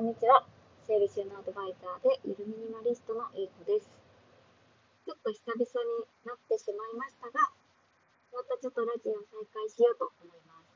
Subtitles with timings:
[0.00, 0.48] こんにちは。
[0.88, 3.84] 整理収納アドバイザーでゆるミニマリストのゆうこです。
[5.04, 7.52] ちょっと久々になってしまいましたが、
[8.32, 10.72] またちょっとラジオを再開しようと思います。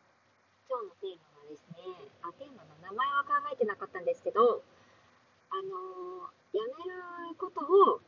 [0.69, 8.05] 今日のテーマはですね、あ、テーマの名前は考えてなかったんですけど、あのー、やめることを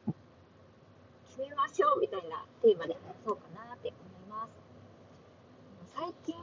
[1.32, 4.52] 決めましょうみたいなテーマで話そうかなって思います。
[5.96, 6.36] 最近、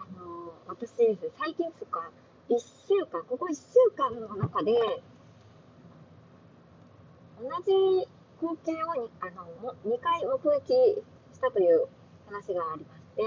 [0.00, 2.08] あのー、私ですね、最近つか、
[2.50, 3.62] 1週間、ここ1週
[3.96, 4.72] 間の中で、
[7.38, 8.08] 同じ
[8.40, 9.46] 光景をあの
[9.86, 11.00] 2回目撃
[11.32, 11.86] したという
[12.26, 13.22] 話がありまして、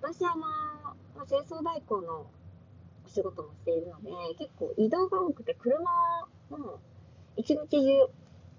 [0.00, 0.46] 私はま
[1.16, 2.30] あ、清掃代行の
[3.04, 5.82] お仕事もしているので、結構移動が多くて、車
[6.48, 6.78] も
[7.36, 7.78] 一日中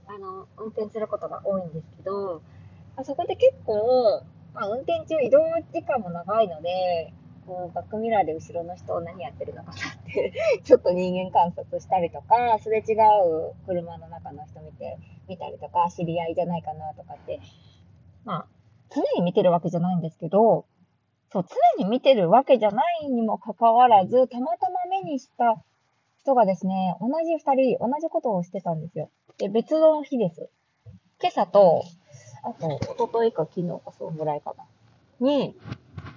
[0.08, 2.41] あの運転することが多いんですけど、
[3.03, 5.39] そこで結構、まあ、運転中移動
[5.72, 7.14] 時間も長いので、
[7.49, 17.39] こうバックミラーで後ろの人を何やってるのかなって ちょっと人間観察したりとか、すれ違う車の中の人見て、見たりとか、知り合いじゃないかなとかって、
[18.23, 18.47] まあ、
[18.92, 20.66] 常に見てるわけじゃないんですけど、
[21.31, 21.45] そう、
[21.77, 25.64] 常に見てるわけじゃないにもかかわらず、たまたま目にした
[26.20, 29.09] 人がですね、同じ二人、同じことをしてたんですよ。
[29.39, 30.52] で、別の日です。
[31.20, 31.83] 今朝と、
[32.44, 34.66] あと、一昨日か昨日かそうぐらいかな。
[35.20, 35.55] に、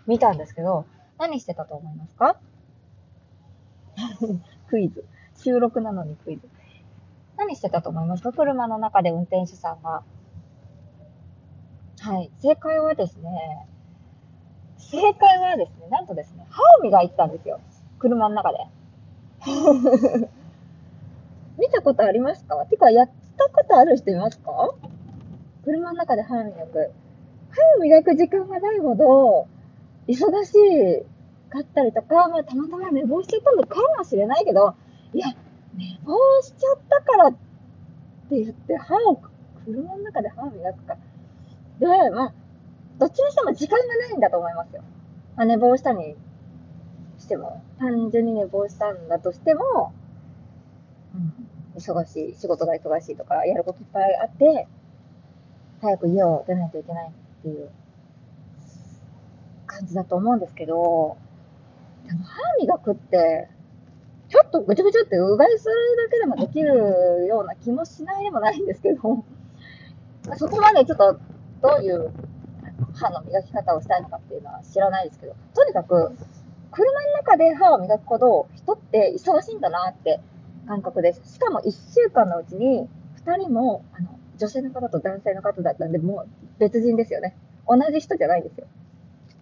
[0.06, 0.84] 見たんですけど、
[1.23, 2.37] 何してたと思いますか？
[4.69, 5.05] クイズ。
[5.37, 6.48] 収録なのにクイズ。
[7.37, 8.33] 何してたと思いますか？
[8.33, 10.03] 車の中で運転手さんが。
[12.00, 12.33] はい。
[12.41, 13.69] 正解はですね、
[14.78, 17.61] 正解はですね、なんとですね、歯を磨いてたんですよ。
[18.00, 18.59] 車の中で。
[21.56, 22.67] 見たことありますか？
[22.67, 24.75] てか、やったことある人いますか？
[25.65, 26.91] 車の中で歯を磨く。
[27.50, 29.47] 歯を磨く時間がないほど、
[30.09, 31.06] 忙しい
[31.53, 34.75] かったりとか、まあ、たまたま寝坊しちゃったのかもしれないけど、
[35.12, 35.27] いや、
[35.77, 37.39] 寝坊しちゃったからって
[38.31, 39.20] 言って、歯を、
[39.64, 40.97] 車の中で歯を磨くか。
[41.78, 42.34] で、まあ、
[42.99, 44.82] どっちにしても時間がないんだと思いますよ。
[45.37, 46.16] まあ、寝坊したに
[47.19, 49.93] しても、単純に寝坊したんだとしても、
[51.15, 54.66] うん、忙しい、仕事が忙しいとか、やることいっぱいあって、
[55.82, 57.71] 早く家を出ないといけないっていう
[59.66, 61.19] 感じだと思うんですけど、
[62.06, 63.48] でも歯磨くって、
[64.28, 69.24] ちょっとぐちゃぐちゃってうがいするだけでもできるような気もしないでもないんですけど、
[70.36, 71.18] そこまでちょっと
[71.60, 72.10] どういう
[72.94, 76.16] 歯の磨き方をしたいのかっていうのは知らないですけど、とにかく、
[76.70, 80.20] 車の中で歯を磨くほど人って忙しいんだなって
[80.66, 81.34] 感覚です。
[81.34, 82.88] しかも1週間のうちに
[83.26, 87.36] 2人もあの女性の方と男性の方だったんで、もう別人ですよね。
[87.69, 88.66] 同じ人じゃないんですよ。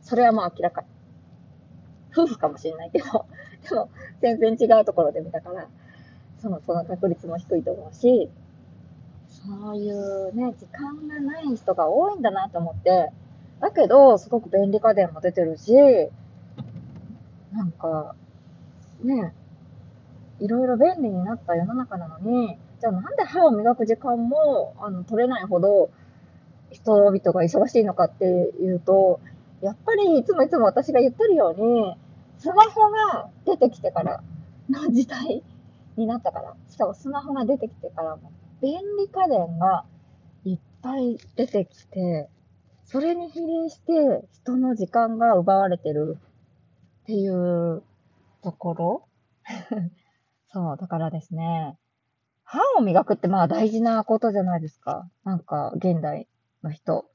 [0.02, 0.84] それはもう明らか。
[2.12, 3.26] 夫婦かもしれないけど、
[3.68, 3.88] でも
[4.20, 5.68] 全然違うところで見たから、
[6.38, 8.30] その、その確率も低いと思うし、
[9.28, 13.10] そういうね、時間がない人が多いんだなと思って、
[13.60, 15.74] だけど、すごく便利家電も出てるし、
[17.52, 18.14] なんか、
[19.02, 19.32] ね、
[20.40, 25.90] いろいろ便利になった世の中なのに、じゃあなんで歯を磨く時間も、あの、取れないほど、
[26.70, 29.20] 人々が忙しいのかっていうと、
[29.62, 31.96] やっぱりいつもいつも私が言ってるように、
[32.38, 34.22] スマホが出てきてから
[34.70, 35.42] の時代
[35.96, 38.32] になったから、しかもスマホが出てきてからも、
[38.62, 39.84] 便利家電が
[40.44, 42.28] いっぱい出てきて、
[42.84, 46.18] それに比例して人の時間が奪われてる
[47.02, 47.82] っていう
[48.42, 49.08] ところ
[50.52, 51.78] そう、だからですね、
[52.44, 55.08] 歯を磨くってまあ大事なことじゃないですか。
[55.24, 56.26] なんか現代
[56.62, 57.08] の人。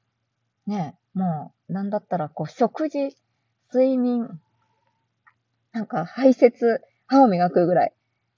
[0.66, 3.16] ね、もう、なんだったら、こう、食事、
[3.74, 4.40] 睡眠、
[5.72, 7.94] なんか排泄、歯を磨くぐらい、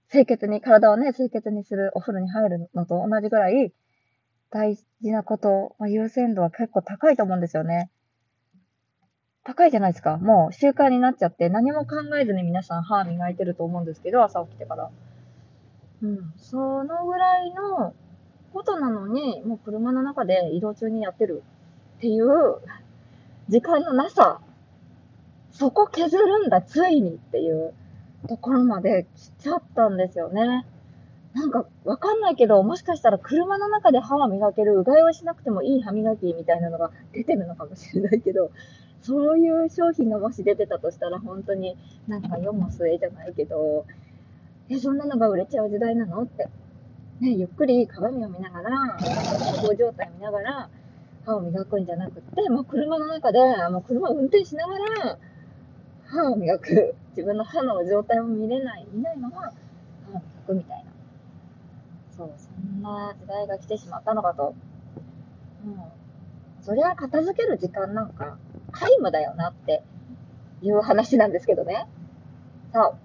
[0.09, 3.73] 清潔に、体をね、清潔にする、お風呂に入るのと同じぐらい、
[4.51, 7.89] 大事なこと、まあ、優先度は結構高いと思うんですよね。
[9.43, 10.17] 高いじゃないですか。
[10.17, 14.91] もう習慣になっちゃって、何も考えずに皆さん歯磨いてると思うんですけど、朝起きてから。
[16.03, 16.33] うん。
[16.37, 17.93] そのぐらいの
[18.53, 21.43] ことなのに、もう車の中で移動中にやってる
[21.97, 22.57] っていう
[23.49, 24.39] 時間のなさ、
[25.51, 27.73] そこ削るんだ、ついにっていう
[28.27, 30.65] ところまで来ちゃったんですよね。
[31.33, 38.51] なんかわかんないけど、もしかしたら車の中で歯は磨ける、うがいをしなくてもいい歯磨きみたいなのが出てるのかもしれないけど、
[39.01, 41.77] そういう商品がもし出てたとしたら本当に
[42.07, 43.85] なんか世も末じゃないけど、
[44.69, 46.47] え、そんなのが売れちゃう時代なのって。
[47.19, 49.15] ね、ゆっくり鏡を見ながら、健
[49.55, 50.69] 康状態を見ながら、
[51.27, 53.39] 歯を磨くんじゃなくて、もう車の中で、
[53.69, 55.17] もう車を運転しながら、
[56.05, 59.51] 歯を磨く、自分の歯の状態も見れない、見ないまま歯を
[60.13, 60.91] 磨くみたいな。
[62.15, 64.55] そう、そんな時代が来てしまったのかと。
[65.65, 66.63] うん。
[66.63, 68.37] そりゃ片付ける時間なんか
[68.71, 69.83] 皆無だよなって
[70.61, 71.87] いう話なんですけどね。
[72.73, 72.95] そ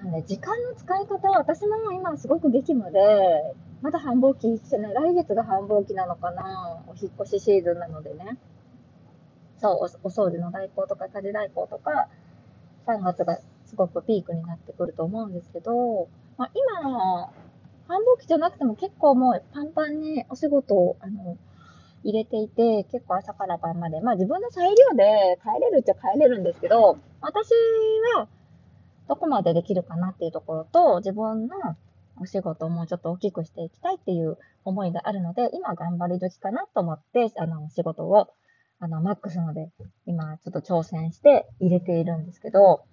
[0.00, 0.04] う。
[0.04, 3.00] なんで、時間の使い方は私も今すごく激務で、
[3.82, 4.94] まだ繁忙期してない。
[4.94, 8.38] 来月が繁忙期なのかなお引っ越しシーズンなのでね。
[9.58, 12.08] そう、お掃除の代行とか家事代行とか、
[12.86, 17.32] 3月がすごくピークになってくると思うんですけど、まあ、今、
[17.88, 21.36] 繁忙期じゃなくても結構もうパンパンにお仕事を、あの、
[22.04, 27.50] 入れていて、結構朝から晩まで、まあ自分の裁量で帰れるっちゃ帰れるんですけど、私
[28.16, 28.28] は
[29.08, 31.54] どこまでできるかなっていうところと、自分の
[32.22, 38.28] お仕事をもうちょっと大きくしていきたいっていう思いがあるので、今頑張り時かなと思って、あの、仕事を、
[38.78, 39.72] あの、マックスので、
[40.06, 42.84] 今ちょっと挑戦して入れているんですけど、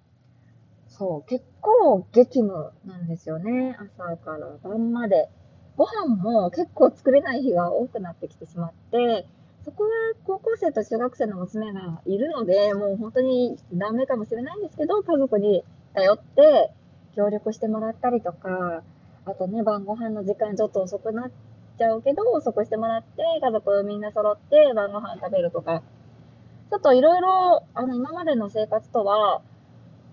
[0.88, 3.76] そう、結構激務なんですよね。
[3.78, 5.28] 朝から晩まで。
[5.76, 9.26] ご飯も結構作れない日が多くなってきてしまって、
[9.64, 9.90] そこは
[10.24, 15.62] 高校生と中学生の娘がいるので、もう本当にダメかもしれないんですけど、家族に
[15.94, 16.72] 頼って
[17.14, 18.82] 協力してもらったりとか、
[19.26, 21.30] あとね、晩ご飯の時間ちょっと遅くなっ
[21.78, 25.82] ちゃうけど、遅くしてもらって、家族みんな揃って晩ご飯食べるとか、
[26.70, 29.42] ちょっといろいろ、あの、今までの生活とは、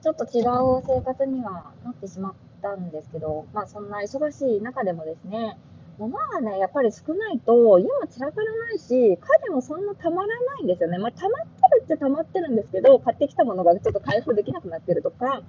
[0.02, 5.58] ちょっと違う生活にはなってしまったんですけど、まあそんな忙しい中でもですね、
[5.98, 10.98] 物がね、やっぱり少ないと、家も散らからないし、家でもそんなたまらないんですよね。
[10.98, 11.50] まあ溜まって
[11.80, 15.42] るっちゃ溜まってるんですけど、買ってきたものがちょっと開封できなくなってるとか、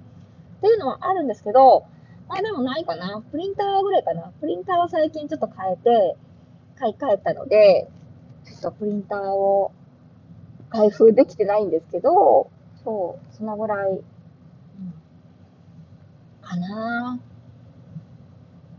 [0.57, 1.85] っていうのはあるんですけど、
[2.29, 3.21] あでもないかな。
[3.31, 4.31] プリンターぐらいかな。
[4.39, 6.15] プリンターは最近ちょっと変えて、
[6.77, 7.89] 買い替えたので、
[8.45, 9.71] ちょっとプリンターを
[10.69, 12.49] 開封できてないんですけど、
[12.83, 13.99] そう、そのぐらい
[16.41, 17.19] かな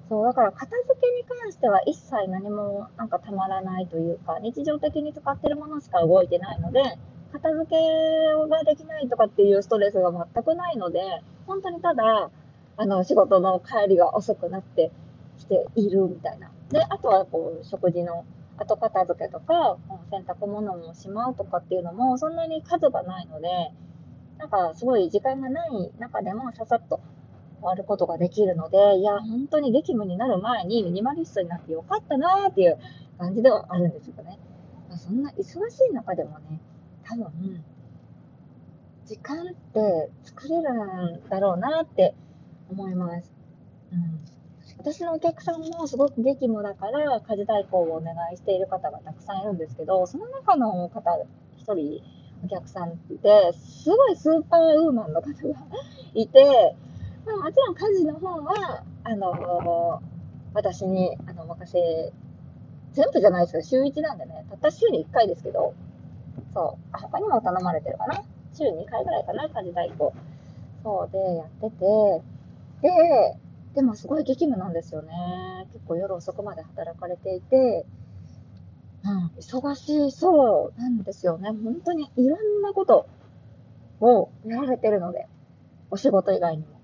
[0.08, 6.82] そう、だから片付けに関しては一切何もなんかたまらないというか、日常的に使ってるものしか動いてないので、
[7.32, 7.76] 片付け
[8.48, 11.00] ができないとかっていうストレスが全くないので、
[11.46, 12.30] 本当にただ、
[12.80, 14.90] あの、仕事の帰りが遅くなって
[15.36, 16.50] きているみたいな。
[16.70, 18.24] で、あとはこう、食事の
[18.56, 19.76] 後片付けとか、
[20.10, 23.48] 洗濯物もしまうとかっていうのも、そんなに数がないので、
[24.38, 27.00] なんかすごい時間がない中でもささっと
[27.60, 32.78] 終わることができるので、いや、本当に激務になる前にミニマリストになってよかったなーっていう
[33.18, 34.38] 感じではあるんですよね。
[34.88, 36.58] ま、そんな忙しい中でもね、
[37.04, 37.62] 多分、
[39.04, 42.14] 時間って作れるんだろうなって
[42.70, 43.30] 思います。
[43.92, 44.20] うん。
[44.78, 51.02] 私のお客さんもすごく激務だから家事代行をお願いしている方がたくさんいるんですけど、その中の方、
[51.58, 52.02] 一人
[52.44, 55.34] お客さんって、すごいスーパーウーマンの方が
[56.14, 56.74] いて、
[57.26, 60.00] まあ、もちろん家事の方は、あの、
[60.54, 62.12] 私に、あの、任せ、
[62.92, 63.62] 全部じゃないですよ。
[63.62, 64.46] 週1なんでね。
[64.48, 65.74] たった週に1回ですけど、
[66.54, 66.96] そう。
[66.96, 68.22] 他にも頼まれてるかな？
[68.54, 70.12] 週2回ぐらいかな、家事代行。
[70.82, 72.22] そうで、やってて、
[72.82, 72.90] で、
[73.74, 75.66] でもすごい激務なんですよね。
[75.72, 77.86] 結構夜遅くまで働かれていて、
[79.04, 81.50] うん、忙しいそうなんですよね。
[81.50, 83.06] 本当にいろんなこと
[84.00, 85.28] をやられてるので、
[85.90, 86.80] お仕事以外にも。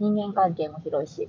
[0.00, 1.28] 人間関係も広いし。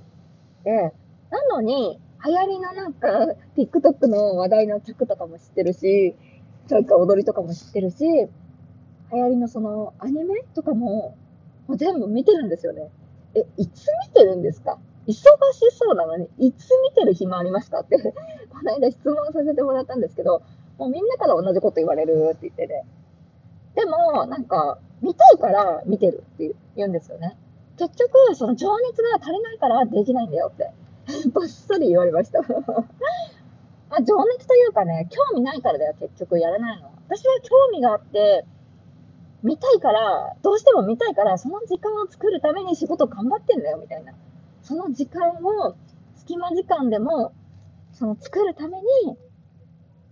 [0.64, 0.92] で、
[1.30, 3.08] なのに、流行りのなんか、
[3.56, 6.14] TikTok の話題の曲とかも知ってるし、
[6.70, 8.28] なんか踊りとかも知ってるし、流
[9.10, 11.16] 行りのそのアニメとかも、
[11.68, 12.90] もう全部見てるんですよね。
[13.34, 14.78] え、いつ見てるんですか？
[15.06, 15.24] 忙し
[15.72, 18.12] そうなのに、いつ見てる暇ありますかって こ
[18.62, 20.42] の間質問させてもらったんですけど、
[20.78, 22.84] もうみんなから同じこと言われるって言ってね。
[23.74, 27.36] でも、なんか、見たいから見てるって言うんですよね。
[27.78, 30.70] 結局、その情熱が足りないからできないんだよって、
[31.30, 32.40] ばっさり言われました。
[32.42, 32.46] ま
[33.90, 36.90] あ、情熱というかね、興味ないからだよ、結局やらないの。
[37.08, 38.44] 私は興味があって、
[39.42, 44.12] 見たいから、どうしても見たいから、その時間を作るために仕事頑張ってんだよ、みたいな。
[44.62, 45.76] その時間を、
[46.16, 47.32] 隙間時間でも、
[47.92, 48.84] その作るために、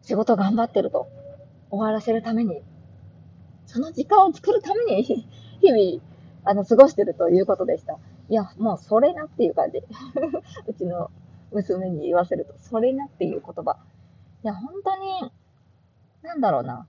[0.03, 1.09] 仕事頑張ってると。
[1.71, 2.63] 終わらせるために。
[3.67, 6.03] その時間を作るために、日々、
[6.45, 7.99] あの、過ごしてるということでした。
[8.29, 9.79] いや、もうそれなっていう感じ。
[10.67, 11.11] うちの
[11.53, 13.77] 娘に言わせると、それなっていう言葉。
[14.43, 15.33] いや、本当に、
[16.23, 16.89] なんだろうな。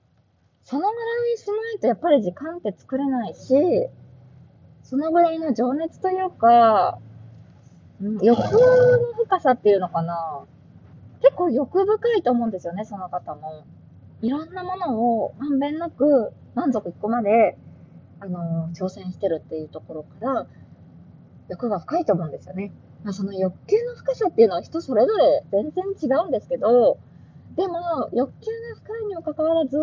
[0.72, 3.90] そのぐらいしないとやっぱり時間って作れないし、
[4.84, 6.98] そのぐらいの情熱というか、
[8.22, 10.46] 欲の深さっていうのかな。
[11.22, 13.66] 結構欲深いと思うんですよね、その方も。
[14.22, 17.58] いろんなものをまんべんなく満足いくまで
[18.22, 20.48] あの、挑戦してるっていうところから、
[21.50, 22.72] 欲が深いと思うんですよね。
[23.04, 26.98] まあ、その欲求の深さっていうのは人それぞれ全然違うんですけど、
[27.58, 29.78] でも、欲求が深いにもかかわらず、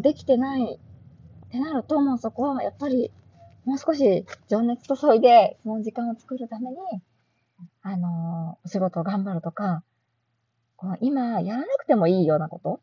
[0.00, 0.80] できてない
[1.46, 3.12] ってなると、もうそこはやっぱり、
[3.64, 6.76] もう少し情熱注いで、その時間を作るために、
[7.82, 9.82] あの、お仕事を頑張るとか、
[10.76, 12.80] こう今やらなくてもいいようなこと、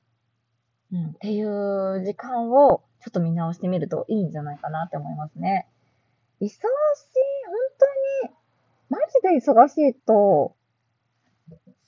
[0.92, 5.68] うん、っていう時間をちょっと見直してみるといいんじゃないかなって思いますね。
[6.42, 6.66] 忙しい、本
[8.24, 8.36] 当に、
[8.90, 10.56] マジで忙しいと、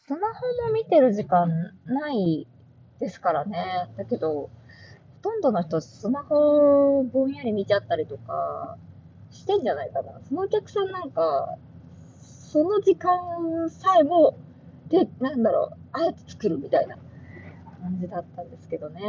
[0.08, 1.50] スマホも見てる時間
[1.86, 2.48] ない
[3.00, 3.90] ですからね。
[3.98, 4.50] だけど、
[5.26, 8.78] とんどの人スマホぼんやり見ちゃったりとか
[9.32, 10.22] してんじゃないかな。
[10.30, 11.58] そのお客さんなんか、
[12.20, 14.38] その時間さえも、
[14.88, 16.98] で、なんだろう、あえて作るみたいな
[17.82, 19.02] 感じだったんですけどね。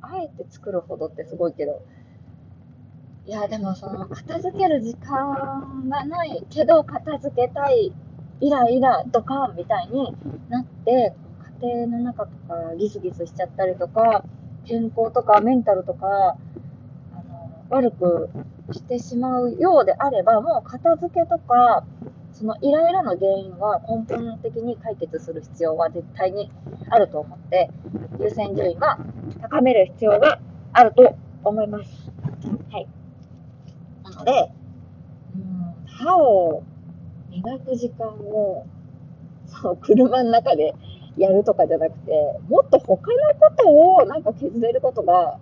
[0.00, 1.80] あえて作るほどってすごいけど、
[3.24, 7.92] いや、でもその、片付ける時間がないけど、片付けたい、
[8.40, 10.12] イライラ、ドカンみたいに
[10.48, 11.14] なって、
[11.60, 14.24] 家庭の中とかギスギスしちゃったりとか、
[14.68, 18.28] 健康とかメンタルとか、あの、悪く
[18.72, 21.84] してしまうようであれば、もう片付けとか、
[22.32, 26.52] そのイライラの原因は根本的に解決する必要は絶対に
[26.90, 27.70] あると思って、
[28.20, 28.98] 優先順位は
[29.40, 30.38] 高める必要が
[30.74, 32.10] あると思います。
[32.70, 32.86] はい。
[34.04, 34.52] なので、
[35.34, 36.62] うん、歯を
[37.30, 38.66] 磨く時間を、
[39.46, 40.74] そう、車の中で
[41.18, 42.12] やるとかじゃなくて、
[42.48, 45.38] もっと他のことをなんか削れることが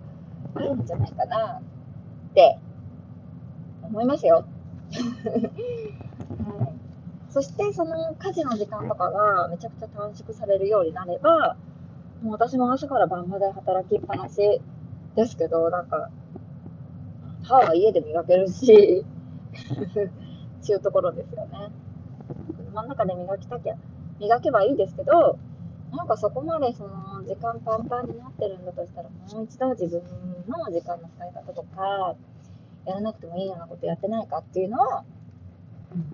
[0.55, 2.57] あるんじゃないかなって
[3.83, 4.45] 思いますよ。
[4.93, 6.77] はい
[7.37, 11.55] そしてその家事の時間とかがめちゃくちゃ短縮されるようになれば、
[12.23, 14.37] もう私も朝から晩まで働きっぱなし
[15.15, 16.09] ですけど、なんか、
[17.43, 19.05] 歯は家で磨けるし、
[20.63, 21.69] っていうところですよね。
[22.57, 23.75] 車の中で磨きたきゃ、
[24.19, 25.37] 磨けばいいですけど、
[25.91, 30.01] なんかそこまでその時間パンパンになってるんだとしたら、もう一度自分
[30.47, 32.15] の時間の使い方とか、
[32.85, 34.85] やらなくてもいいようなことやってないかっていうのを、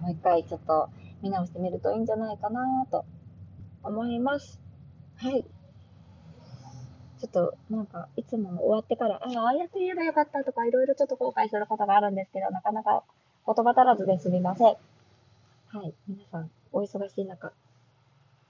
[0.01, 0.89] もう一回ちょっと
[1.21, 3.05] 見直してみるといいんじゃないかなと
[3.83, 4.59] 思います。
[5.17, 5.43] はい。
[7.19, 13.03] ちょっとなんかいつも終わってから、ああ、ああやって言えばよかったとかいろいろちょっと後悔することがあるんですけど、なかなか
[13.45, 14.67] 言葉足らずですみません。
[14.67, 15.93] はい。
[16.07, 17.53] 皆さん、お忙しい中、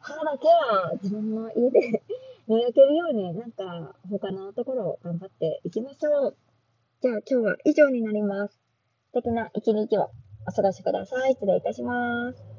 [0.03, 2.03] 歯だけは自分の家で
[2.45, 6.37] 磨けるようになんか他のところを頑張っていきましょう。
[7.01, 8.59] じゃあ今日は以上になります。
[9.13, 10.11] 素敵な一日を
[10.45, 11.35] お過ごしください。
[11.35, 12.52] 失礼いたします。